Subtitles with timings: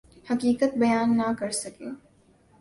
[0.29, 1.89] حقیقت بیان نہ کر سکے۔